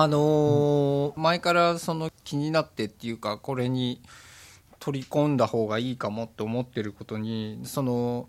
[0.00, 4.00] あのー前からその気になってっていうかこれに
[4.78, 8.28] 取り込んだ方がいいかもって思ってることにその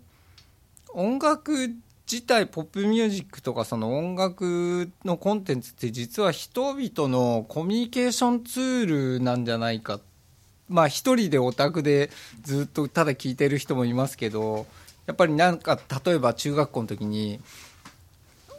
[0.92, 1.52] 音楽
[2.10, 10.00] 自体ポップミュージックとかその音楽のコンテンツって実は人々のコミュニケーションツールなんじゃないか。
[10.68, 12.10] まあ一人でオタクで
[12.42, 14.66] ずっとただ聴いてる人もいますけど
[15.06, 17.40] やっぱりなんか例えば中学校の時に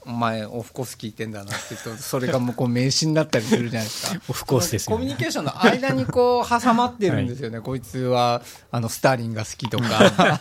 [0.05, 4.21] お前オフコース聞いてんだなって言うとそれがもうこう名詞になったりするじゃないですか。
[4.29, 5.03] オフコースですよね。
[5.03, 8.41] コミュニケーションの間にこう挟まってるんですよね、 こいつは
[8.71, 10.39] あのスターリンが好きとか。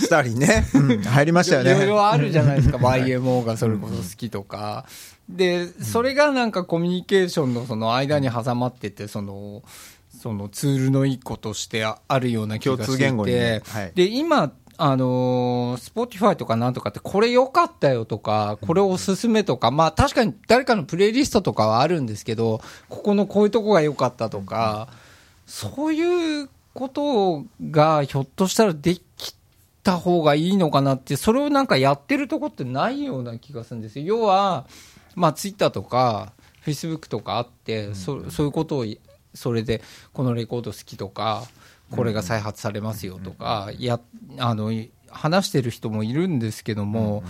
[0.00, 1.86] スターリンね、うん入りましたよいろいね。
[1.86, 2.78] ろあるじゃないですか。
[2.78, 4.86] YMO がそれこそ好きとか、
[5.28, 9.62] でそれがなんかコミュニケーションのその間に挟まっててその
[10.22, 12.86] そのツールの一個としてああるような気がしていて。
[12.86, 13.62] 共通言語にね。
[13.66, 13.92] はい。
[13.94, 24.88] で今あのー、Spotify とかなんとかって、これ良かったよとか、これおすすめとか、まあ確かに誰かのプレイリストとかはあるんですけど、ここのこういうとこが良かったとか、
[25.46, 29.34] そういうことがひょっとしたらでき
[29.82, 34.04] た方がいいのかなって、それをなんかやってるとこってないような気がするんですよ。
[34.04, 34.66] 要は、
[35.14, 38.86] まあツイッターとか、フェイスブックとかあって、そそういうことを、
[39.32, 41.44] それで、このレコード好きとか、
[41.90, 44.00] これが再発されますよとか、や、
[44.38, 44.72] あの、
[45.10, 47.22] 話してる人もいるんですけども、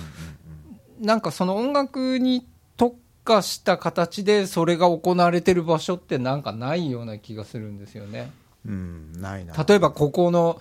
[1.01, 2.47] なんかその音楽に
[2.77, 8.31] 特化した形でそれが行われてる場所ってなんかないような気がするんですよね。
[8.67, 9.55] うん、ないな。
[9.65, 10.61] 例えばここの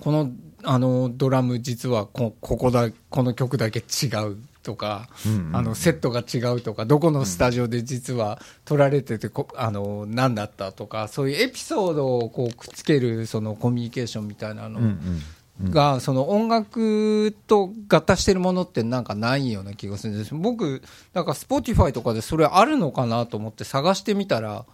[0.00, 0.30] この
[0.62, 5.56] あのドラム実はこここだこの曲だけ違うとか、うんうん。
[5.56, 15.22] あのセットが違うとかどこのスタジオで実は撮られててこあの何だったとかそういうエピソードをこうくっつけるそのコミュニケーションみたいなのうんうん
[15.62, 20.34] が、その音楽と合体してるものってなんかないような気がするんです。
[20.34, 24.64] 僕なんか Spotify とかでそれあるのかなと思って探してみたら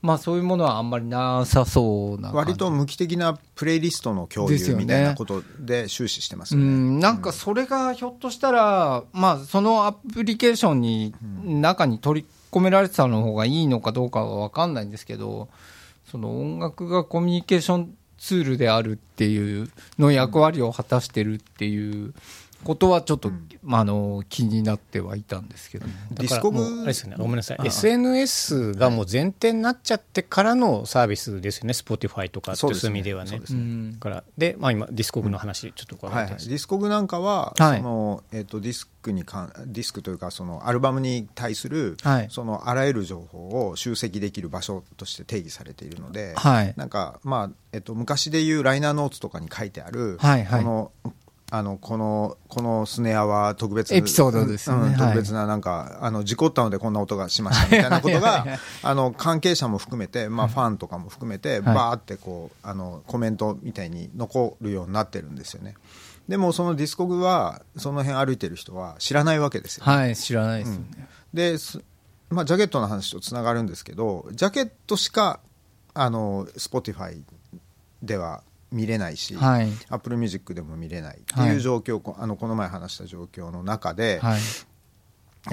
[0.00, 6.62] まあそういうものはあんまりなさそうな割と無機的なプレイリストの共有みたいなことで終始してますね。
[6.62, 15.48] ん、なんかそれがひょっとしたら、まあ、そのアプリケーションに、中に取り込められてたの方がいいのかどうかは分かんないんですけど、
[16.10, 22.14] その音楽がコミュニケーションツールであるっていうの役割を果たしてるっていう
[22.64, 23.30] ことはちょっと、
[23.62, 32.80] まあ、あの気になってはいたんですけど、 Discogs だからもうあれですよね、ごめんなさい、SNS がもう前提になっちゃってからのサービスですよね、Spotify とかってそうですね。
[32.80, 33.96] そういう意味ではね。
[34.00, 37.78] からで、まあ、今、 Discogs の話、ちょっと伺はいはい、ってます Discogs なんかは、はい。
[37.78, 42.28] そのえっとディスクにかんディスクというかそのアルバムに対する、はい。
[42.30, 46.74] そのあらゆる情報を集積できる場所として定義されているので、はい。
[46.76, 50.64] なんか、まあえっと、昔でいうライナーノーツとかに書いてある、はいはい。
[50.64, 51.12] この
[51.50, 54.88] あのこのこのスネアは特別エピソードですよね。
[54.88, 54.98] うんはい。
[54.98, 58.46] 特別ななんか、あの事故ったのでこんな音がしましたみたいなことが
[58.82, 65.74] あの関係者も含めて、まあ、ファンとかも含めて、バーってこうあのコメントみたいに残るようになってるんですよね。
[66.28, 71.08] でもそのディスコグはその辺歩いてる人は知らないわけですよ、はい、知らないですよね。
[71.32, 71.80] です
[72.30, 75.40] まあ、ジャケットの話とつながるんですけどジャケットしか
[75.94, 77.22] あの Spotify
[78.02, 81.54] では見れないし、はい、Apple Music でも見れないってはい。
[81.54, 84.40] いう状況、こあのこの前話した状況の中で、はい、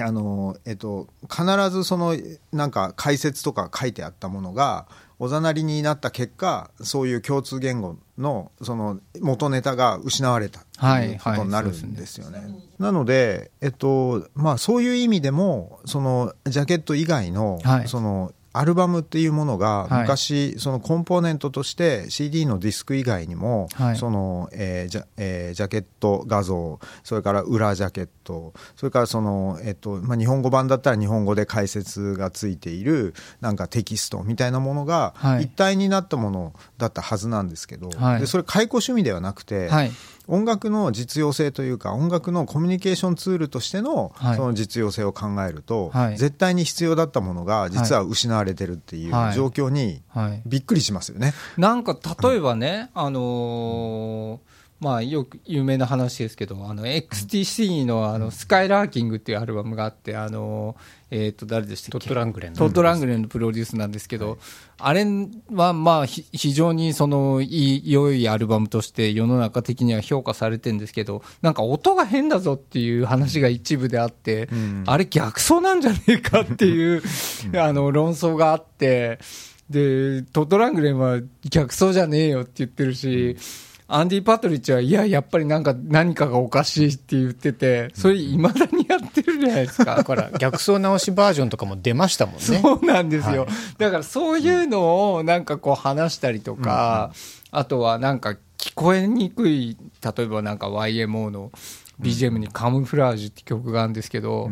[0.02, 2.16] あのえっと、必ずその
[2.52, 4.86] なんか解説とか書いてあったものが
[5.18, 12.42] おざなりになった結果そういう共通言語のその元ネタが失われたということになるんですよね。
[12.78, 17.88] なので、えっとまあ、そういう意味でもそのジャケット以外の,、はい。
[17.88, 20.00] そのアルバムっていうものがはい。
[20.02, 23.96] 昔、そのコンポーネントとして CD のディスク以外にも、はい。
[23.96, 35.44] そのえージャえージャケット画像それから裏ジャケットそれからその、えっとまあ、日本語版だったら日本語で解説がついているなんかテキストみたいなものがはい。
[35.44, 38.20] 一体になったものだったはずなんですけど、はい。
[38.20, 39.92] でそれ解雇趣味ではなくて、はい、
[40.28, 50.42] 音楽の実用性というか音楽のコミュニケーションツールとしてのはいその実用性を考えると、はい絶対に必要だったものが実は失われてるっていうはい状況にはい。
[50.46, 51.34] びっくりしますよね。
[51.58, 54.15] なんか例えばね、あのー
[54.78, 62.00] まあ、よく有名な話ですけど、あの XTC のあのスカイラーキングっていうアルバムがあって、あのーえっ、と、誰でしたっけ？
[62.00, 62.58] トットラングレンの。
[62.58, 64.38] トットラングレンのプロデュースなんですけど、
[64.78, 65.06] あれ
[65.52, 67.46] はまあ、ひ非常にそのい
[67.76, 74.84] い、良いアルバムとして世の中的には評価されてるんですけど、なんか音が変だぞっていう話が一部であって、ん。
[74.86, 77.02] あれ逆走なんじゃねえかっていう、
[77.56, 79.20] あの論争があって、
[79.70, 83.36] で、トットラングレンは逆走じゃねえよって言ってるし、
[83.88, 89.96] アンディ・パトリッチは、いや、やっぱりなんか何かがおかしいって言ってて、それ未だにやっってるじゃないですか。
[89.96, 92.40] だから逆走直しバージョンとかも出ましたもんね。
[92.40, 93.50] そうなんですよ、はい。
[93.78, 97.12] だからそういうのをなんかこう話したりとか、
[97.50, 101.52] あとはなんか聞こえにくい例えばなんか YMO の
[102.00, 104.50] BGM に「カムフラージュ」って曲があるんですけど、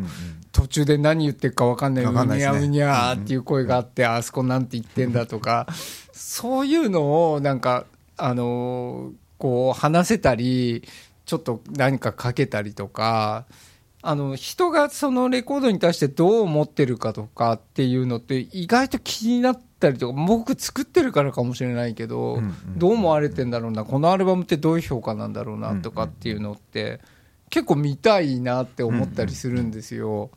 [0.53, 2.59] 途中で何言ってるか分かんない「うわかんないですね。
[2.59, 5.67] にゃうにゃ」っていう声があって、あそこなんて言ってんだとか
[6.13, 7.85] そういうのをなんか
[8.17, 10.82] あのーこう話せたり
[11.26, 13.44] ちょっと何かかけたりとか
[14.00, 27.00] あの人がそのレコードに対してどう思ってるかとかっていうのって意外と気になったりとか僕作ってるからかもしれないけど、うんうんどう思われてんだろうなこのアルバムってどういう評価なんだろうなとかっていうのって
[27.50, 30.31] 結構見たいなって思ったりするんですよ。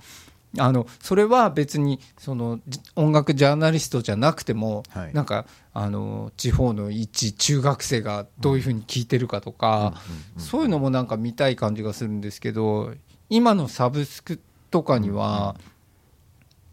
[0.60, 5.14] あのそれは別にそのじ音楽ジャーナリストじゃなくても、はい。
[5.14, 9.94] なんかあの地方の一中学生がどういうふうに聞いてるかとか、
[10.38, 12.94] そういうのもなんか見たい感じがするんですけど
[13.30, 14.40] 今のサブスク
[14.72, 15.56] とかには、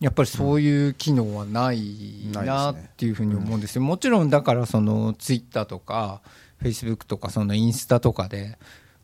[0.01, 3.83] やっぱりそういう機能はないなっていうふうに思うんですよ。
[3.83, 6.21] もちろんだからそのツイッターとか
[6.59, 8.59] フェイスブックとかそのインスタとかで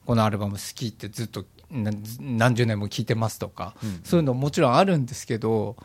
[0.07, 3.75] このアルバム好きってずっとな何十年も聴いてますとか、
[4.05, 5.77] そういうのもちろんあるんですけど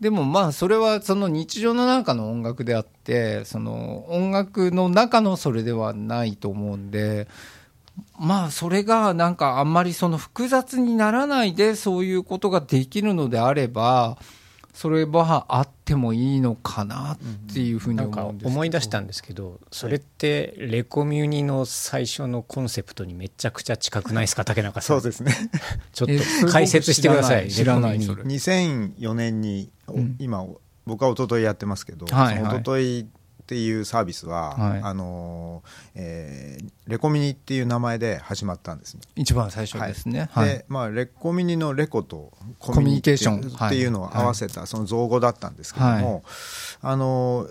[0.00, 7.28] でもまあそれはその日常の中の音楽であってその音楽の中のそれではないと思うんで
[8.18, 14.18] まあそれがなんかあんまりその複雑にならないでそういうことができるのであれば
[14.72, 17.18] それはあってもいいのかなっ
[17.52, 18.48] ていうふうに思うんですけど。
[18.50, 24.96] 思い出したんですけど、それってレコミュニの最初のコンセプトにめちゃくちゃ近くないですか、竹中さん？
[25.00, 25.34] そうですね。
[25.92, 27.50] ちょっえと解説してください。
[27.50, 28.40] 知らないレコミュニ。
[28.40, 30.16] 知らない2004年に、おうん。
[30.18, 30.46] 今
[30.86, 32.56] 僕は一昨日やってますけど、はいはい。
[32.56, 33.06] 一昨日
[33.42, 34.80] っていうサービスは、はい。
[34.82, 35.62] あの
[35.94, 39.02] えーレコミニっていう名前で始まったんですね。
[39.14, 40.28] 一番最初ですね。
[40.32, 40.50] は、はい。
[40.50, 46.22] いで、まあ、レコミニのレコとココミュニケーションっていうのを合わせたその造語だったんですけども、はい。
[46.82, 47.46] あの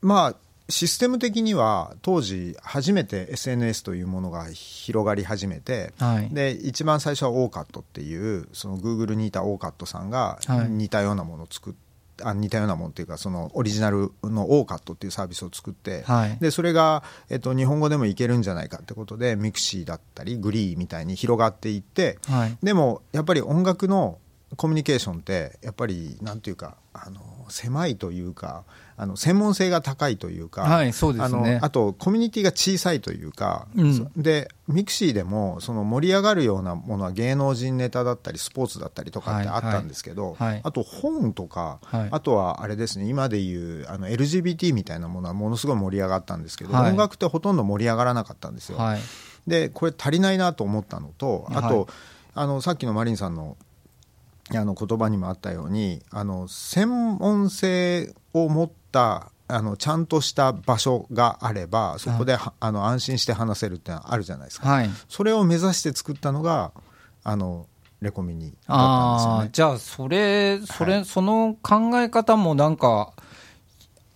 [0.00, 0.36] まあ
[0.68, 6.28] システム的には当時初めて SNS というものが広がり始めて、はい。
[6.34, 10.70] で一番最初は Orkut っていうその Google にいた OCAT さんがはい。
[10.70, 11.74] 似たようなものを作っ
[12.22, 16.38] あ似たようなものっていうかそのオリジナルの OCAT っていうサービスを作って、はい。
[16.40, 22.56] でそれが、えっと、日本語でもいけるんじゃないかってことで mixi だったり GREE みたいに広がっていってはい。
[22.62, 24.18] でもやっぱり音楽の
[24.56, 28.64] コミュニケーションってやっぱりなんていうかあの狭いというか
[28.98, 31.56] あの専門性が高いというか、はいそうですね。
[31.56, 33.94] あのあとコミュニティが小さいというか、うん。
[33.94, 40.52] そで mixi でもその盛り上がるようなものは芸能人ネタだったりスポーツだったりとかってあったんですけど、はい。
[40.52, 42.08] はいあと本とか、はい。
[42.10, 46.90] あとはあれですね今でいうあの LGBT みたいなものはものすごい盛り上がったんですけど、はい。
[46.90, 48.78] 音楽ってほとんど盛り上がらなかったんですよ。
[48.78, 49.00] はい。
[49.46, 51.86] でこれ足りないなと思ったのとあと、はい。
[52.38, 53.56] あのさっきのマリンさんの
[54.54, 64.90] あの言葉にもあったようにあの専門性を持ったあのちゃんとした場所があればそこではあの安心して話せるってのはあるじゃないですか、はい。
[65.08, 66.72] それを目指して作ったのが
[67.22, 67.66] あの
[68.00, 69.48] レコミニだったんですよね。
[69.52, 73.12] じゃあそれそれ、はその考え方もなんか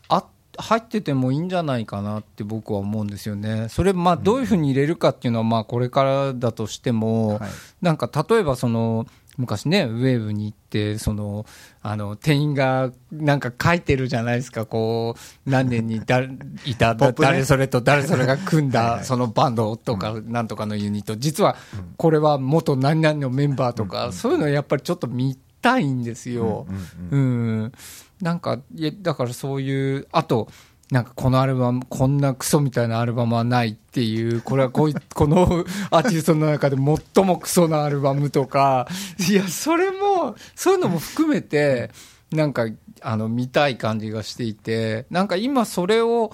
[0.08, 0.24] あ
[0.58, 3.68] 入っててもいいんじゃないかなって僕は思うんですよね。
[3.68, 7.50] それまあどういうふうに入れるかっていうのはまあこれからだとしても、はい。
[7.82, 9.06] なんか例えばその
[9.40, 11.46] 昔ねウェーブに行ってその
[11.82, 16.20] あの店員がなんか書いてるじゃないですかこう何年にだ
[16.64, 21.16] いた、誰それと誰それが 組んだそのバンドとかなんとかのユニット。
[21.16, 21.56] 実は
[21.96, 26.66] これは元何々のメンバーとかそういうのやっぱりちょっと見たいんですよ。
[27.10, 27.60] うんうん。
[27.60, 27.72] うん、
[28.20, 30.48] なんかいやだからそういうあと
[30.90, 38.88] なんかこのアルバムこんなクソみたいなアルバムはないっていうこれはこうい このアーティストの中で最もクソなアルバムとか。
[39.30, 41.90] いやそれもそういうのも含めて
[42.32, 42.66] なんか
[43.02, 46.32] あの見たい感じがしていてなんか今それを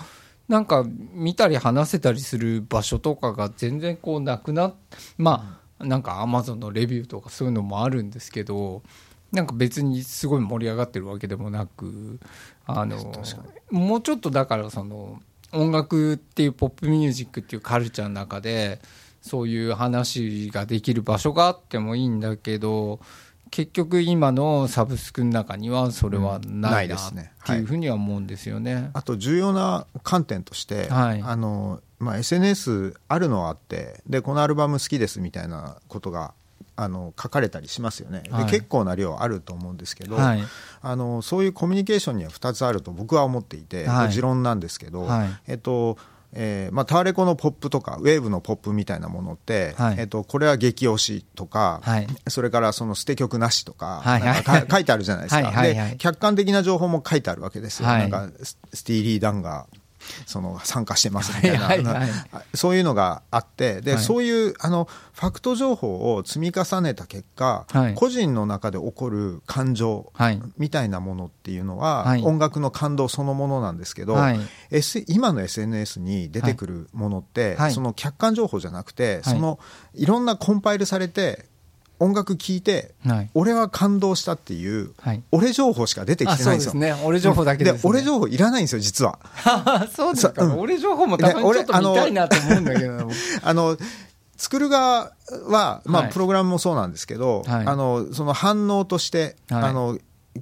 [0.49, 4.75] なんか見たり話せたりする場所とかが全然こうなくなっ
[5.19, 8.83] まあなんかアマゾンのレビューとかそういうのもあるんですけど
[9.33, 12.19] なんか別にすごい盛り上がってるわけでもなく
[12.67, 12.97] あの
[13.71, 15.21] もうちょっとだからその
[15.53, 18.81] 音楽っていうポップミュージックっていうカルチャーの中で
[19.23, 23.01] そういう話ができる場所があってもいいんだけど
[23.51, 27.33] 結局今のサブスクの中にはそれはうんなないいなっですね。
[27.45, 28.91] ていうふうには思うんですよね。
[28.93, 31.23] あと重要な観点として、はい。
[31.23, 36.35] あのまあ、SNS あるのはあってでこのアルバム好きですみたいなことが
[36.77, 38.45] あの書かれたりしますよね、ではい。
[38.47, 40.43] 結構な量あると思うんですけど、はい。
[40.83, 44.13] あのそういうコミュニケーションには2つあると僕は思っていて、はい。
[44.13, 45.29] 持論なんですけど、はい。
[45.49, 45.97] えっと
[46.39, 49.97] えーまあ、タワレコのポップとかウェーブのポップみたいなものって、はい。
[49.99, 52.07] えっとこれは激推しとか、はい。
[52.29, 54.21] それからその捨て曲なしとか,、はい。
[54.21, 55.75] はいかか書いてあるじゃないですか、はい。
[55.75, 58.11] で客観的な情報も書いてあるわけですよ、はい。
[58.11, 59.67] なんかススティーリー・ダンが
[60.27, 62.11] その参加してますみたいな、はいはいはい。
[62.55, 64.03] そういうのがあってで、はい。
[64.03, 67.95] そういうあのファクト情報を積み重ねた結果、はい。
[67.95, 70.43] 個人の中で起こる感情はい。
[70.59, 72.23] みたいなものっていうのは、はい。
[72.23, 74.41] 音楽の感動そのものなんですけど、はい。
[74.71, 77.73] S、今の SNS に出てくるものって、はい。
[77.73, 79.35] その客観情報じゃなくて、はい。
[79.35, 79.59] その
[79.95, 81.47] いろんなコンパイルされて
[81.99, 83.31] 音楽聴いて、はい。
[83.35, 85.23] 俺は感動したっていう、はい。
[85.31, 86.73] 俺情報しか出てきあてないんですよ。
[86.73, 87.05] そうですね。
[87.05, 87.81] 俺情報だけですね。
[87.85, 89.19] 俺情報いらないんですよ実は。
[89.95, 90.61] そうですか、そううん。
[90.61, 93.11] 俺情報もたまにちょっと見たいなと思うんだけど、
[93.43, 93.77] あの
[94.37, 95.13] 作る側
[95.49, 96.13] は、まあはい。
[96.13, 97.67] プログラムもそうなんですけど、はい。
[97.67, 99.63] あのその反応として、はい。
[99.65, 99.99] あの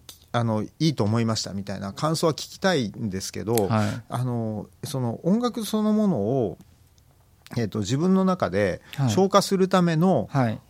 [0.06, 4.02] きあのいいと思いましたみたいな感想は聞きたいんですけど、はい。
[4.08, 6.58] あのその音楽そのものを、
[7.56, 9.11] えー、と自分の中ではい。
[9.11, 10.61] 消化するための、はい、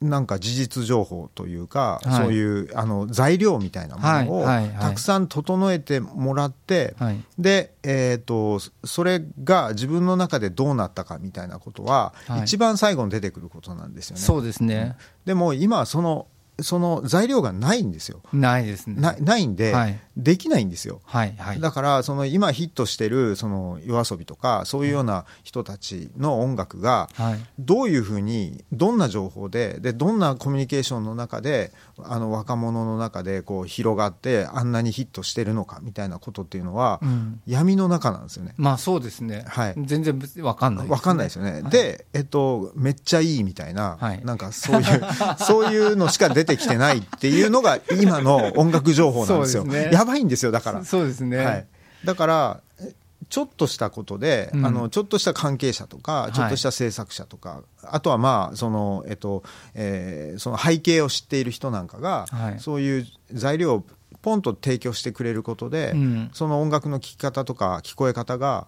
[0.00, 2.22] なんか事実情報というか、はい。
[2.24, 4.44] そういうあの材料みたいなものを
[4.80, 7.22] たくさん整えてもらって、はい。
[7.38, 12.44] で、えー、とそれが自分の中でどうなったかみたいなことは、はい。
[12.44, 14.22] 一番最後に出てくることなんですよね。
[14.22, 16.26] そうですね、でも今はその
[16.62, 18.20] その材料がないんですよ。
[18.32, 19.00] ないですね。
[19.00, 21.00] なないんで、はいできないんですよ。
[21.04, 21.60] はいはい。
[21.60, 38.54] だからその今ヒットしてるその夜遊びとかそういうような人たちの音楽がはいどういうふうにどんな情報ででどんなコミュニケーションの中であの若者の中でこう広がってあんなにヒットしてるのかみたいなことっていうのは、うん闇の中なんですよね。
[38.56, 39.44] まあそうですね。
[39.46, 41.62] はい全然わかんない、わかんないですよね。
[41.62, 45.02] で、えっと、めっちゃいいみたいな、はいなんかそういう、
[45.38, 49.62] そういうのしか出てきてないっていうのが今の音楽情報なんですよ。
[49.62, 50.84] すねやばいんですよ、だから。
[50.84, 51.36] そうですね。
[51.38, 51.66] はい、
[52.04, 52.94] だからえ
[53.28, 59.42] ちょっとしたことで、うんあのちょっとした関係者とか、いちょっとした制作者とか、あとはまあその、えっと
[59.74, 63.84] えーその背景を知っている人なんかが、はいそういう材料を
[64.22, 68.66] ポンと提供してくれることで、うんその音楽の聴き方とか聞こえ方が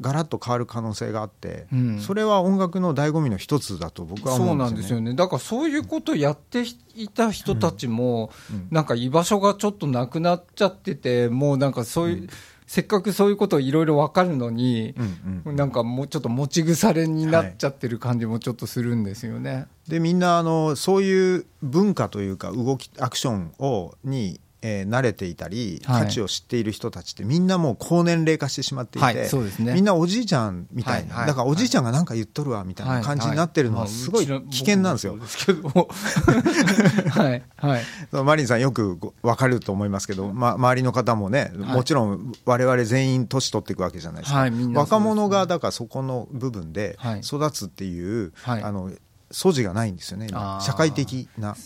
[0.00, 5.10] ガラッと変わる可能性があって、うんそれは音楽の醍醐味の一つだと僕は思そうなんうんですよね。
[5.10, 5.14] ですよね。
[5.14, 6.64] だからそういうことをやって
[6.94, 12.28] いた人たちも、うんなんか居場所がちょっとなくなっちゃってて、もうなんかそういう、
[12.66, 19.66] せっかくそういうことをいろいろわかるのに、うんうんなんかもうちょっと持ち腐れになっちゃってる感じもちょっとするんですよね。
[19.88, 26.04] でみんなあのそういう文化というか動きアクションをに、えー慣れていたりはい。
[26.04, 29.74] 価値を知っている人たちってみんなもう高年齢化してしまっていて、はいそうですね。
[29.74, 35.16] みんなおじいちゃんみたいな、はいはいだからおじいちゃんが何か言っとるわみたいな感じになってるのはすごい危険なんですよ。
[37.10, 37.42] はい。
[37.56, 37.82] はい。
[38.24, 41.76] マリンさんよくご分かると思いますけど、ま、周りの方もね、はい。
[41.76, 48.90] もちろん我々全員年取っていくわけじゃないですか、す若者がだからそこの部分ではい育つっていう、はいあの
[49.32, 50.28] 素地がないんですよね。
[50.60, 51.56] 社会的な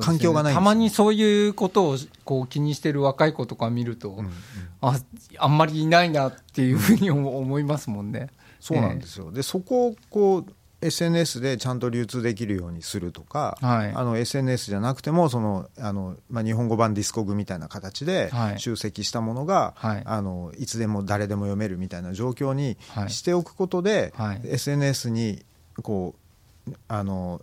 [0.00, 4.22] 環境がないたまにそういうことをこう気にしてる若い子とか見ると、
[4.80, 4.98] あ
[5.38, 8.28] あんまりいないなっていうふうに思思いますもんね。
[8.60, 13.92] そうなんですよ、でそこをこう SNS でちゃんと流通できるようにするとか、はい。
[13.94, 18.60] あの SNS じゃなくてもそのあの、まあ、日本語版ディスコグみたいな形ではい。
[18.60, 20.02] 集積したものが、はい。
[20.04, 23.10] あのいつでも誰でも読めるみたいな状況にはい。
[23.10, 24.40] しておくことで、はい。
[24.44, 25.44] SNS に
[25.82, 26.16] こ
[26.68, 27.40] うあの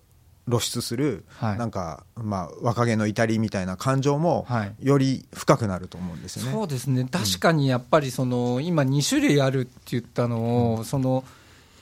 [0.49, 1.57] 露出する、はい。
[1.57, 4.75] なんか、まあ、若気の至りみたいな感情も、はい。
[4.81, 6.51] より深くなると思うんですよね。
[6.51, 11.23] そうですね、確かにやっぱりその今、2種類あるって言ったのを、その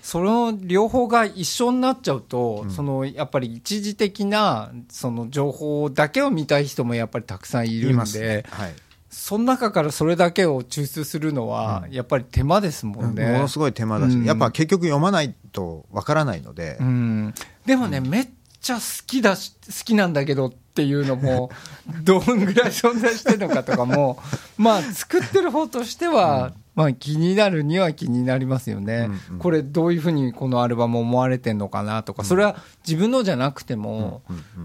[0.08, 2.72] その両方が一緒になっちゃうと、うん。
[2.72, 8.26] そのやっぱり一時的なその情報だけを見たい人もやっぱりたくさんいるんますね。
[8.26, 8.74] で、はい。
[9.10, 11.94] その中からそれだけを抽出するのは、うん。
[11.94, 13.32] やっぱり手間ですもんね。
[13.34, 14.24] ものすごい手間だし、うん。
[14.24, 17.34] やっぱ結局読まないとわからないので、うん、
[17.66, 18.30] でもね、めっ
[18.68, 21.50] ちゃ好きだし好きなんだけどっていうのも
[22.04, 24.20] どんぐらい存在してるのかとかも
[24.58, 29.40] まあ作ってる方としては、まあ、気になるには気になりますよね、うんうん。
[29.40, 34.22] これどういうふうにこのアルバム思われてんのかなとかそれは自分のじゃなくても、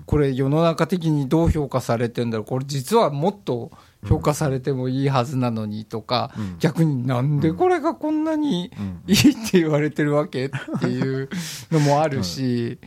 [0.07, 2.47] これ世の中的にどう評価されてんだろう。
[2.47, 3.71] これ実はもっと
[4.09, 6.57] 評価されてもいいはずなのにとか、うん。
[6.59, 11.29] 逆になんでこれがこんなにうんいいって言われてるわけっていう
[11.71, 12.79] のもあるし、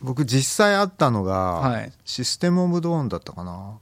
[0.00, 1.92] 僕実際あったのが、はい。
[2.04, 3.78] システム・オブ・ドーンだったかな。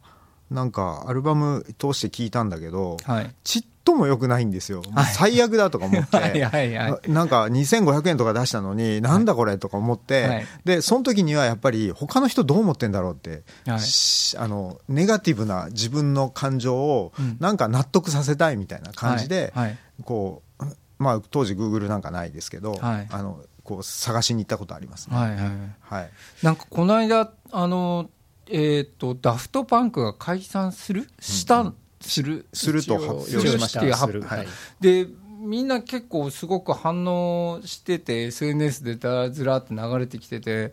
[0.51, 3.35] なんかアルバム通して聞いたんだけど、はい。
[3.45, 5.05] ちっとも良くないんですよ、はい。
[5.07, 6.17] 最悪だとか思って。
[6.17, 7.11] はいはいはい。
[7.11, 10.47] なんか2500円とか出したのになんだこれとか思って、はい。
[10.65, 13.81] でその時にはやっぱり他の人どう思ってんだろうって、はい。
[13.81, 17.37] しあのネガティブな自分の感情をうん。
[17.41, 19.67] なんか納得させたいみたいな感じで、はい。
[19.69, 19.79] はい。
[20.05, 20.65] こう
[20.99, 23.07] まあ、当時グーグルなんかないですけど、はい。
[23.11, 25.17] あのこう探しに行ったことありますね。
[25.17, 25.39] はいはい
[25.81, 26.11] はい。
[26.43, 28.11] なんかこの間あの
[28.49, 31.09] えっ、とダフトパンクが解散する？
[31.21, 33.81] した、するすると発表しました。
[33.81, 34.47] はい。
[34.81, 35.07] で
[35.41, 40.71] みんな結構すごく反応してて SNS でだずらって流れてきててはい。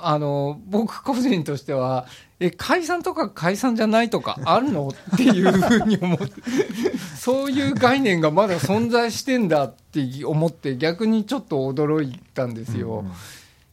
[0.00, 2.06] あの僕個人としては
[2.40, 4.88] え解散とか解散じゃないとかあるの？
[4.88, 6.34] っていうふうに思って
[7.16, 13.04] そういう概念がまだ存在してんだって思って逆にちょっと驚いたんですよ。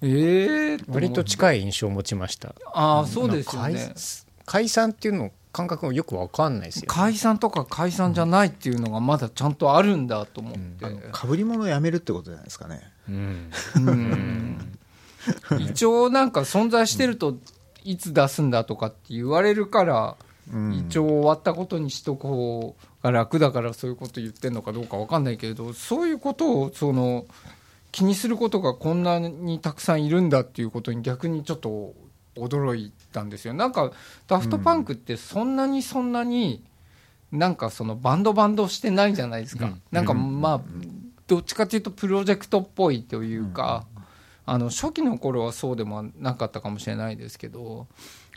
[0.02, 2.54] ええ割と近い印象を持ちました。
[2.74, 3.94] ああそうですよね。
[4.46, 12.82] 解解散っていうの感覚もよくわかんないですよ、解散とか解散じゃないっていうのがまだちゃんとあるんだと思って、かぶり物をやめるってことじゃないですかね。
[13.08, 13.52] うん。
[13.76, 14.80] うん。
[15.60, 17.38] 一応なんか存在してると
[17.84, 20.18] いつ出すんだとかって言われるから、
[20.52, 20.74] うん。
[20.74, 27.26] 一応終わったことにしとく方が楽だからそういうこと言ってるのかどうか分かんないけれどそういうことをその
[27.92, 31.94] 気にすることがこんなにたくさんいるんだっていうことに逆にちょっと
[32.36, 33.54] 驚いたんですよ。
[33.54, 33.92] なんか
[34.28, 36.64] ダフトパンクってそんなにそんなに
[37.32, 39.82] なんかそのバンドバンドしてないじゃないですか、うん。
[39.92, 40.62] なんかまあ
[41.28, 43.86] どっちかというとプロジェクトっぽいというか、
[44.46, 47.88] あの初期の頃はそうでもなかったかもしれないですけど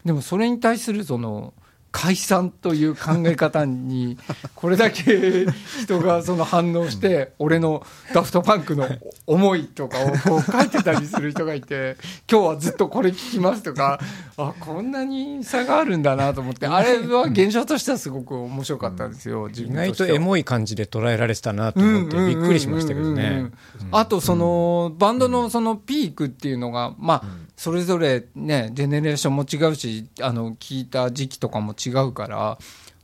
[0.05, 1.53] でもそれに対するその
[1.91, 4.19] 解散という考え方に
[4.55, 5.47] これだけ
[5.83, 8.87] 人がその反応して俺のダフトパンクの
[9.27, 11.97] 思いとかをこう書いてたりする人がいて
[12.31, 13.99] 今日はずっとこれ聞きますとか
[14.39, 19.95] あこんなに差があるんだなと思ってあれは現象としてはすごく面白かったんですよ自意分しては。
[19.95, 23.23] 外とエモい感じで捉えられてたなと思ってびっくりしましたけどね。
[23.23, 23.45] うんうんうん。
[23.45, 23.53] うん
[23.93, 27.23] あとそのバンドのそのピークっていうのがまあ
[27.57, 32.59] それぞれねジェネレーションも違うしあの聞いた時期とかも違うから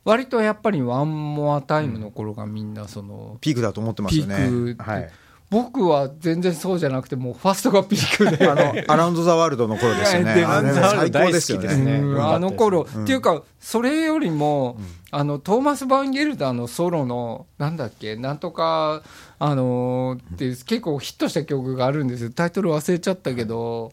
[0.04, 4.36] 割とやっぱりワンモアタイムの頃がみんなそのピークだと思ってますよね。
[4.36, 5.10] ピークはい。
[5.52, 8.48] 僕は全然そうじゃなくてもうファーストがピークで。
[8.48, 10.34] あの、アラウンド・ザ・ワールドの頃ですよね。
[10.40, 12.02] であれも最高ですよね。
[12.18, 13.04] あの頃、うん。
[13.04, 14.78] っていうかそれよりも、
[15.10, 19.02] あのトーマス・バンゲルダーのソロのなんだっけなんとか
[19.38, 22.30] あのーっていう結構ヒットした曲があるんですよ。
[22.30, 23.92] タイトル忘れちゃったけど、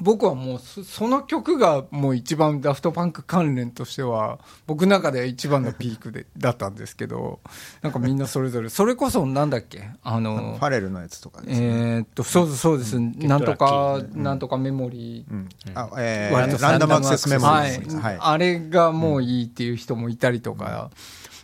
[0.00, 7.38] 僕はもうそその曲がもう一番ダフトパンク関連としては僕の中では一番のピークでだったんですけど
[7.80, 9.88] なんかみんなそれぞれそれこそなんだっけ？
[10.02, 11.66] あのファレルのやつとかですね。
[11.66, 15.32] えーっとそうですそうです、なんとゲットラかッキなんとかメモリー。
[15.32, 15.48] うん。
[15.74, 17.96] あえー割とランダムアクセスメモリはいーです。
[17.98, 18.18] はい。
[18.20, 20.90] あれがもういいっていう人もいたりとか、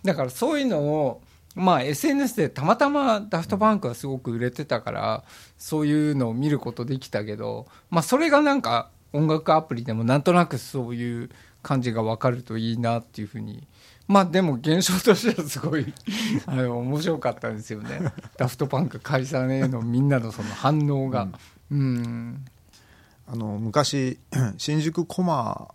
[0.05, 1.23] だからそういうのを、
[1.55, 5.25] まあ、SNS でたまたまダフトパンクはすごく売れてたから
[5.59, 11.31] そういうのを見ることできたけど、まあ、それがなんか音楽アプリでもなんとなくそういう
[11.63, 13.67] 感じが分かるといいなっていうふうに。
[14.07, 15.95] まあでも現象としてはすごい
[16.47, 18.13] あの面白かったんですよね。
[18.37, 21.29] ダフトパンク解散へのみんなのその反応が。
[21.71, 22.45] うん
[23.29, 24.19] あの昔
[24.59, 25.69] 新宿コマ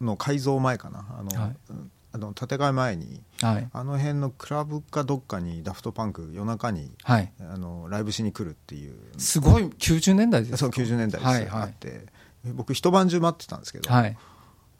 [0.00, 3.68] の改造前かなあの、はいうんあの建て替え前にはい。
[3.70, 8.94] あの辺のクラブかどっかにダフトパンク夜中にはい、あのライブしに来るっていう。
[9.18, 10.56] すごい90年代ですか？
[10.58, 11.62] そう90年代です、はいはい。
[11.64, 12.06] あって。
[12.54, 14.16] 僕一晩中待ってたんですけど、はい、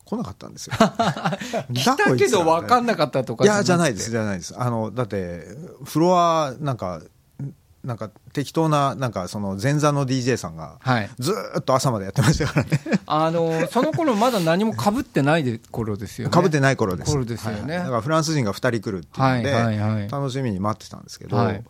[0.04, 0.74] 来なかったんですよ。
[1.74, 3.44] 来たけど分かんなかったとか？
[3.44, 4.54] いやじゃないですじゃないです。
[4.58, 5.44] あのだって
[5.84, 7.02] フロアなんか
[7.86, 12.80] なんか適当ななんかその前座の DJ さんがはい、ずーっと朝までやってましたからね。
[13.06, 16.32] あのその頃まだ何もかぶってないで頃ですよね。
[16.32, 17.12] かぶってない頃です。
[17.12, 17.76] 頃ですよね。
[17.76, 17.84] はい。
[17.84, 20.10] だからフランス人が2人来るっていうので、はいはいはい。
[20.10, 21.62] 楽しみに待ってたんですけど、はい。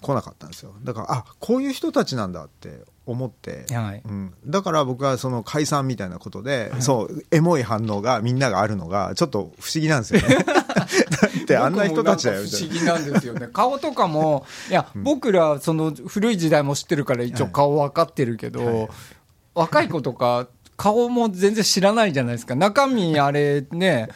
[0.00, 0.72] 来なかったんですよ。
[0.84, 4.02] だからあこういう人たちなんだって思って、はい。
[4.04, 10.44] うん、だから僕はその解散みたいなことで、そうエモい反応がみんながあるのがちょっと不思議なんですよね。
[10.44, 10.54] だ
[11.44, 13.48] ってあんな人たちだよ不思議なんですよね。
[13.52, 18.88] 顔とかも いや、僕らその古い時代も知ってるから一応顔分かってるけど、はい。
[19.54, 22.56] 若い子とか顔も全然知らないじゃないですか。
[22.56, 24.08] 中身あれね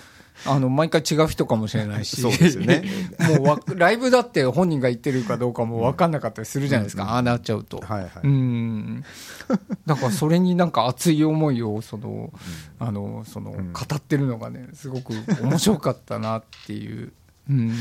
[0.47, 2.21] あの毎回違う人かもしれないし。
[2.23, 2.85] そうですよね。
[3.39, 7.79] もうわライブだって本人が言ってるかどうかも分かんなかったりするじゃないですか、ああなっちゃうと。
[7.79, 9.05] はいはい、うん。
[9.87, 12.33] だからそれになんか熱い思いをその、
[12.79, 13.73] あのそのん。
[13.73, 15.13] 語ってるのがねすごく
[15.43, 17.13] 面白かったなっていう、
[17.49, 17.73] うん、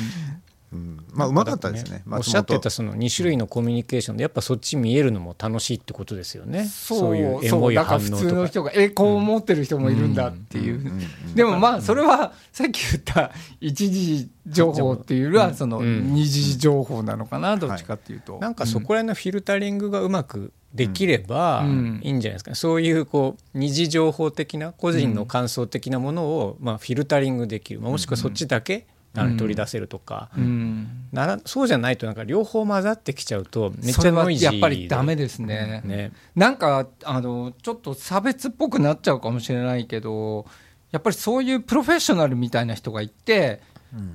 [0.73, 2.03] うん、まあうまかったですね。
[2.11, 6.65] おっしゃってたその2種類のコミュニケーションでやっぱそっち見えるのも楽しいってことですよね。
[6.65, 10.91] そういうエモい反応普通のとか人がえこう思ってる人もいるんだっていう、
[11.35, 16.13] でもまあそれはさっき言った一時情報っていうよりはそのうん。
[16.13, 22.01] 二次情報なのかなどっちかっていうと、なんかそこら辺のフィルタリングがうまくできればうん。
[22.03, 31.07] いいんじゃないですか、そういうこう二次情報的な個人の感想的なものをまあフィルタリングできる、まあもしくはそっちだけあの取り出せるとか、うん。
[31.11, 35.81] ならそうじゃないとなんか両方混ざってきちゃうとめっちゃノイジーやっぱりダメですね。
[35.85, 36.11] ね。
[36.35, 40.45] なんかあのちょっと差別っぽくなっちゃうかもしれないけど
[40.91, 43.61] やっぱりそういうプロフェッショナルみたいな人がいて、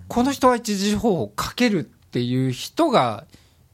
[0.09, 3.27] この人は一時情報をかけるっていう人が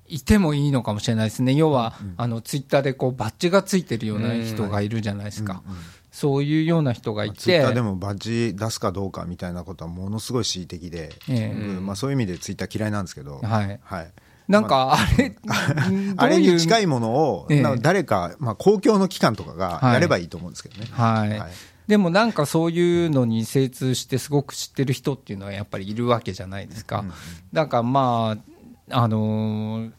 [0.07, 1.53] いてもいいのかもしれないですね。
[1.55, 5.63] 要は、あのツイッターでこうバッジがついてるような人がいるじゃないですか、
[6.11, 11.47] そういうような人がいて、ツイッターでもバッジ出すかどうかみたいなことはものすごい恣意的で、ええ。
[11.51, 11.87] うん。
[11.87, 13.81] まあ、そういう意味でツイッター嫌いなんですけど、はい。
[13.83, 14.13] はい、
[14.49, 15.37] なんかあれ、
[16.17, 17.63] あれに近いいものを、ええ。
[17.63, 19.95] なんか誰か、まあ、公共の機関とかがはい。
[19.95, 20.89] やればいいと思うんですけどね。
[20.91, 21.51] はい、はい。
[21.87, 27.05] でもなんかそういうのに精通してすごく知ってる人っていうのはやっぱりいるわけじゃないですか。
[27.53, 28.37] だからま
[28.91, 29.93] あ、あのー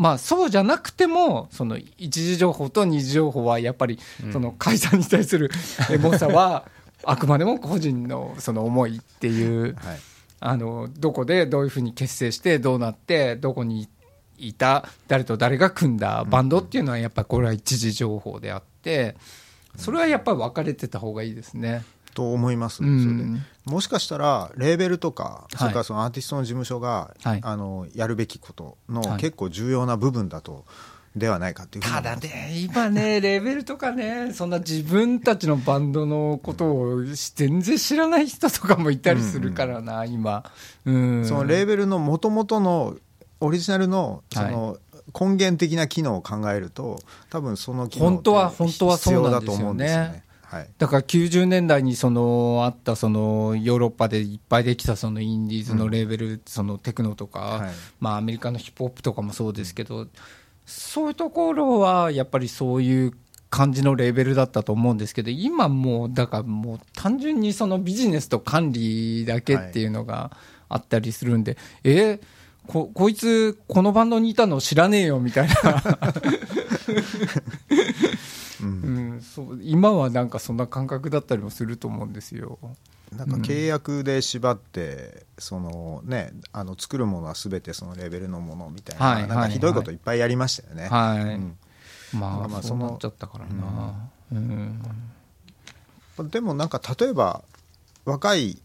[0.00, 3.98] まあそうじゃなくても、その一時情報と二次情報はやっぱり
[4.32, 5.50] その解散に対する
[5.90, 6.64] エモさは
[7.04, 10.00] あくまでも個人のその思いっていう、はい。
[10.42, 13.90] あのどこでどういうふうに結成してどうなってどこに
[14.38, 19.16] いた誰と誰が組んだバンドっていうのはやっぱりこれは一時情報であって
[19.76, 21.84] それはやっぱり分かれてた方がいいですね。
[22.14, 25.56] と思います、もしかしたらレーベルとか、い。
[25.56, 27.40] それからそのアーティストの事務所が、はい。
[27.42, 29.20] あのやるべきことのはい。
[29.20, 30.64] 結構重要な部分だと、
[31.16, 40.44] ではないかというただね、今ね、 レベルとかね、そんな自分たちのバンドのことを全然知らない人とかもいたりするからな、今。
[40.84, 41.24] うん。
[41.26, 42.96] そのレーベルのもともとの
[43.40, 44.78] オリジナルのその
[45.18, 50.22] 根源的な機能を考えると多分その機能本当は本当は必要だとそうんですよね。
[50.50, 50.68] はい。
[50.78, 57.70] だから90年代にそのあったそのヨーロッパでいっぱいできたそのインディーズのレーベル、そのテクノとか、はい。
[58.00, 60.08] まあ、アメリカのヒップホップとかもそうですけど、
[60.66, 63.12] そういうところはやっぱりそういう
[63.48, 70.30] 感じのレーベルだったと思うんですけど今もうだからもう単純にそのビジネスと管理だけっていうのが
[70.68, 72.20] あったりするんで、え
[72.68, 75.54] ここいつこのバンドにいたの知らねえよみたいな
[78.62, 82.58] うん、そう今はなんかそんな感覚だったりもすると思うんですよ。
[83.16, 90.88] なんか契約で縛って、そのね、あの作るものはすべてそのレベルのものみたいな、はいなんかひどいこといっぱいやりましたよね。
[90.88, 91.56] はい、うん。
[92.12, 94.10] まあ、まあまあそのそうなっちゃったからな。
[94.32, 94.82] うん。
[96.30, 97.42] でもなんか例えば
[98.04, 98.58] 若い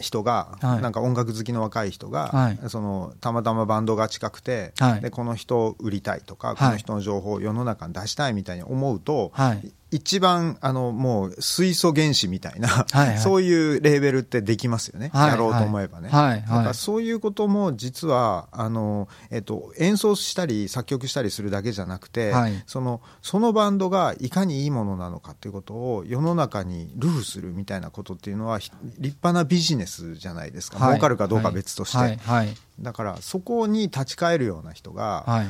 [0.00, 0.82] 人が、はい。
[0.82, 2.58] なんか音楽好きの若い人が、はい。
[2.68, 5.00] そのたまたまバンドが近くて、はい。
[5.00, 13.18] でこの人を売りたいとか、この人の情報を世の中に出したいみたいに思うと、はい一番あのもう水素原子みたいな、はいはい。
[13.18, 16.08] そういうレーベルってできますよね、はいやろうと思えばね。
[16.08, 16.40] はいはい。
[16.40, 22.62] だからそういうことも実はあの、えっと、演奏したり作曲したりするだけじゃなくて、はい。
[22.66, 30.88] そのそのバンドがいかにいいものなのかということを世の中にルフするみたいなことっていうのはひ立派なビジネスじゃないですか、はい。
[30.94, 32.16] 儲かるかどうかは別として、はい。
[32.16, 32.56] はい。
[32.80, 35.46] だからそこに立ち返るような人が、はい。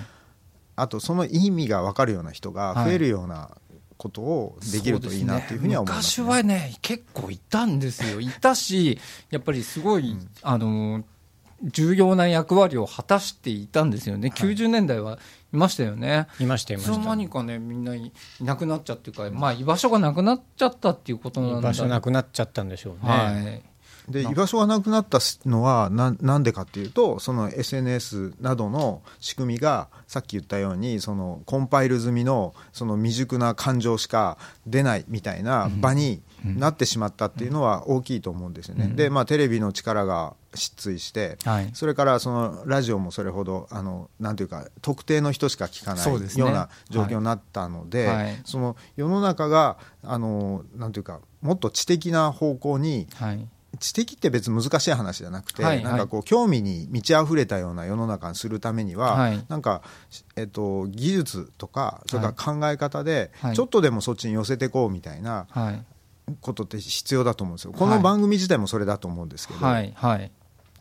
[0.75, 3.51] あとその意味が分かるような人が増えるような
[4.03, 8.99] ことをできるといいなっていうふうには思います、昔はね、結構いたんですよ、いたし、
[9.31, 11.05] やっぱりすごい、あの
[11.63, 15.21] 重要な役割を果たしていたんですよね、90年代は
[15.53, 16.27] いましたよね。
[16.41, 21.69] いましたいいつのました間にかね、みんないいなくなっちゃっていうか、まあ、居場所がなくなっちゃったっていうことなんだ。
[21.69, 23.72] 場所なくなっちゃったんでしょうね、はい。
[24.13, 38.89] で居場所がなくなったのはななんでかっていうとその SNS などの仕組みがさっき言ったようにそのコンパイル済みのその未熟な感情しか出ないみたいな場になってしまったっていうのは大きいと思うんですよね。
[38.95, 41.71] で、まあ、テレビの力が失墜して、はい。
[41.73, 48.41] それからそのラジオもそれほどあのなんていうか特定の人しか聞かないような状況になったので、はい。
[48.45, 53.49] その世の中があのなんていうかもっと知的な方向にはい
[53.83, 55.85] 知的って別に難しい話じゃなくて、はいはい。
[55.85, 59.45] なんかこう興味に満ち溢れたような世の中にするためには、はい。
[59.49, 59.83] なんか、
[60.37, 63.57] えっと、技術とかそれから考え方で、はい。
[63.57, 65.85] ちょっとでもそっちに寄せていこうみたいなはい。
[66.41, 67.73] ことって必要だと思うんですよ。
[67.73, 70.31] この番組自体もそれだと思うんですけど、はいはい。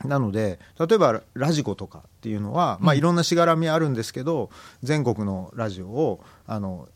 [0.06, 4.50] なので例えばラジコとかっていうのは、まあ、いろんなしがらみあるんですけど、
[4.84, 6.88] 全国のラジオをあの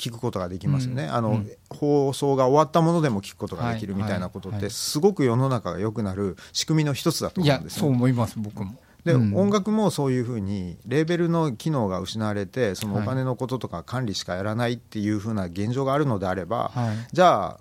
[0.00, 1.34] 聞くことができますよね、あのうん。
[1.36, 4.02] うん放送が終わったものでも聞くことができるはい。
[4.02, 4.70] みたいなことってはい。
[4.70, 7.80] すごく世の中が良くなる仕組みの一つだと思うんですよ。
[7.82, 8.74] そう思います僕も。
[9.04, 9.36] で、うん。
[9.36, 16.96] 音楽もそういうふうにレーベルの機能が失われてそのお金のこととか管理しかやらないっていうふうな現状があるのであれば、はい。
[17.12, 17.60] じゃあ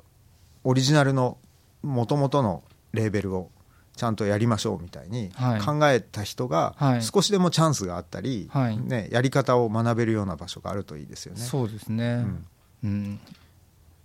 [0.64, 1.38] オリジナルの
[1.84, 3.52] 元々のレーベルを
[4.00, 5.62] ちゃんとやりましょうみたいにはい。
[5.62, 7.04] 考えた人がはい。
[7.04, 8.78] 少しでもチャンスがあったり、はい。
[8.78, 11.42] ね、やり方を学べるような場所があるといいですよね。
[11.42, 12.26] そうですね、
[12.82, 13.20] うん。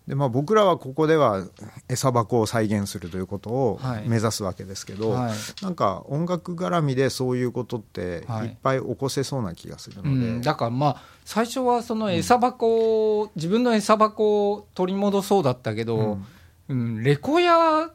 [0.09, 1.47] でまあ、僕らはここでは
[1.89, 4.09] 餌箱を再現するということをはい。
[4.09, 5.33] 目指すわけですけど、はい。
[5.63, 8.49] なんか音楽絡みでそういうことってはい。
[8.49, 16.19] いっぱい起こせそうな気がするうので、ん、だからまあ最初はその餌箱を、自分の餌箱を取り戻そうだったけど、
[16.69, 17.03] うん。
[17.03, 17.91] レコヤ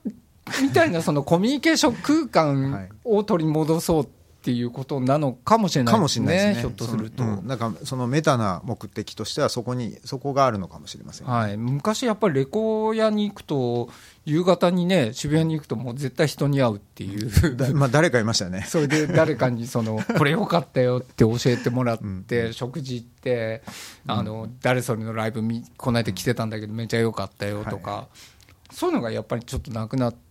[0.62, 4.10] みたいなそのコミュニケーション空間を取り戻そう
[4.40, 6.28] っていうことなのかもしれないかもですね。
[6.28, 7.24] しれないですねひょっとすると。
[7.26, 7.48] うん。
[7.48, 13.90] なんかそのメタな目的としてはそこにそこがあるのかもしれません、はい、昔やっぱりレコ屋に行くと
[14.26, 17.58] 夕方にね渋谷に行くともう絶対人に会うっていう。
[17.58, 18.66] だ まあ、誰かいましたよね。
[18.66, 22.54] それで誰かにその これよかったよって教えてもらって、うん。
[22.54, 23.62] 食事行って
[24.08, 28.08] あの、誰それのライブ見この間来てたんだけどめちゃ良かったよとか、は
[28.72, 30.29] そういうのがやっぱりちょっとなくなっうん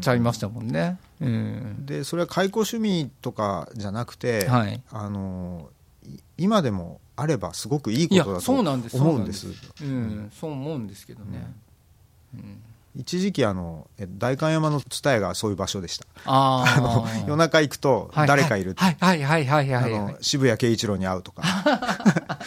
[0.00, 0.98] ちゃいましたもんね。
[1.20, 1.86] うん。
[1.86, 4.82] でそれは解雇趣味とかじゃなくて、はい。
[4.90, 5.70] あの
[6.06, 8.96] い今でもあればすごくいいことだとそうなんです。
[8.96, 9.48] 思うんです。
[9.82, 11.52] うん、そう思うんですけどね。
[12.96, 16.06] 一時期あのえ代官山の蔦屋がそういう場所でした。
[16.26, 19.82] ああの夜中行くとはい誰かいるってはいはいはいはいはい。
[19.82, 21.42] はいあの渋谷慶一郎に会うとか。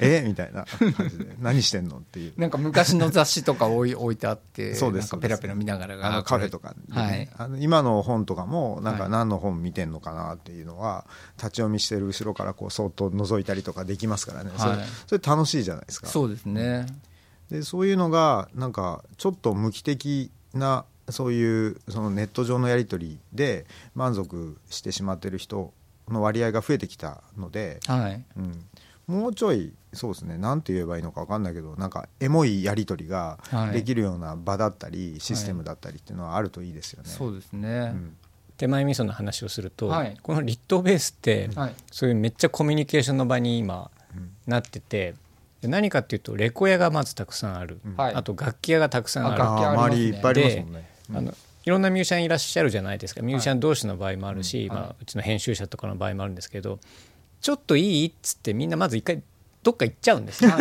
[0.00, 0.64] えみたいな
[0.96, 1.36] 感じで。
[1.40, 2.32] 何してんのっていう。
[2.36, 7.28] なんか昔の雑誌とか置い置いてあって、 そうですペラペラ見ながらあのカフェとかでね、はい。
[7.36, 9.02] あの今の本とかもなんはい。
[9.02, 14.80] か何の本見てんのかなっていうのは立ち読みしてる後ろからこうそっと覗いたりとかできますからね、それはい。
[15.06, 16.06] それ楽しいじゃないですか。
[16.06, 16.86] そうですね。
[17.50, 25.72] でそういうのがなんかちょっと無機的なそういうそのネット上のやり取りで満足してしまってる人
[26.08, 28.24] の割合が増えてきたので、はい。
[28.36, 28.64] うん、
[29.06, 37.08] もうちょいそうですね何て言えばいいのか分かんないけどなんかエモいやり取りがはいできるような場だったり、システムだったりっていうのはあるといいですよね。
[37.08, 37.68] そうですね。
[37.68, 38.16] うん
[38.56, 41.74] 手前味噌の話をすると、はいこの立東ベースって、はい。
[41.92, 45.16] そういうめっちゃコミュニケーションの場に今うんなっててで
[45.62, 48.14] 何かっていうとレコ屋がまずたくさんある、はい。
[48.14, 49.42] あと楽器屋がたくさんある。
[49.42, 50.88] あ楽器屋ありいっぱいありますもんね。
[51.14, 53.22] あのいろんなミュージシャンいらっしゃるじゃないですか。
[53.22, 54.78] ミュージシャン同士の場合もあるし、はい。
[54.78, 56.78] まあ、うちの編集者とかの場合もあるんですけど
[57.40, 59.22] ちょっといいっつってみんなまず一回
[59.66, 60.52] どっか行っちゃうんですよ。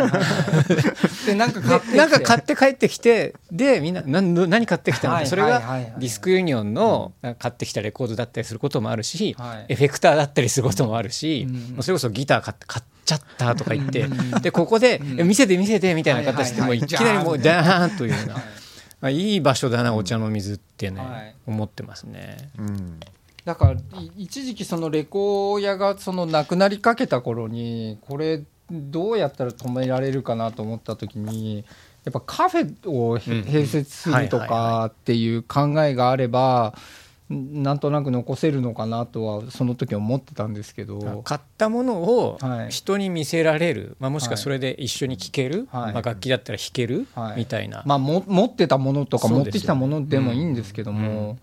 [1.28, 5.60] で、なんか買ってなんか買って帰ってきてでみんな何何買ってきたのそれが
[6.00, 9.74] ディスクユニオンの買ってきたレコードだったりすることもあるし、はい。
[9.74, 11.48] エフェクターだったりすることもあるし、
[11.82, 18.44] それこそギター買って買っちゃったとか言ってうんでここで見せて見せてみたいな形でもうはいきなりもうダーンというようなはい。
[19.02, 21.36] まあいい場所だなお茶の水ってね、はい。
[21.46, 22.50] 思ってますね。
[22.58, 23.00] うん。
[23.46, 31.65] だからい一時期そのレコ屋がそのなくなりかけた頃にこれどうやったら止められるかなと思った時に
[32.04, 36.75] やっぱカフェを併設するとはいはいかっていう考えがあれば
[37.30, 41.23] なんとなく残せるのかなとはその時思ってたんですけど。
[41.23, 42.69] 買ったものをはい。
[42.69, 45.93] 人に見せられる、まあ、もしくはそれで一緒に聴ける、はい。
[45.93, 47.38] まあ、楽器だったら弾ける、はい。
[47.38, 51.39] みたいな、まあ、も持ってたものとか持ってきたものでもいいんですけども、うん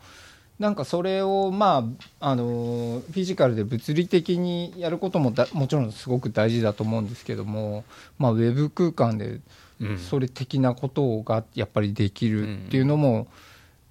[0.59, 1.89] なんかそれを、ま
[2.21, 7.85] あ、あのフィジカルで物理的にやることもだもちろんすごく大事だと思うんですけども、
[8.19, 9.41] まあ、ウェブ空間で
[9.81, 13.27] うんそれ的なことがやっぱりできるっていうのも、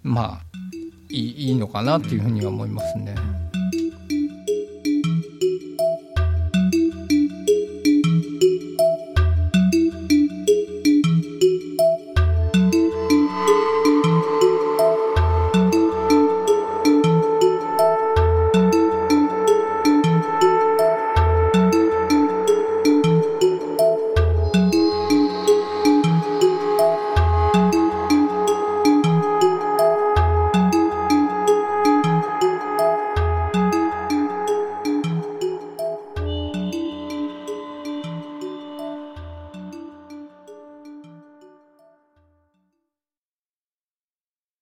[0.03, 0.41] まあ
[1.09, 3.15] いいいいのかなっていうふうには思いますね。